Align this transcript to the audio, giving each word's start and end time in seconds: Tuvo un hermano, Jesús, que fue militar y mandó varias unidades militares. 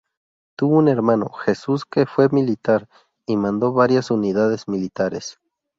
Tuvo 0.57 0.77
un 0.79 0.87
hermano, 0.87 1.29
Jesús, 1.29 1.85
que 1.85 2.07
fue 2.07 2.27
militar 2.31 2.89
y 3.27 3.37
mandó 3.37 3.71
varias 3.71 4.09
unidades 4.09 4.67
militares. 4.67 5.39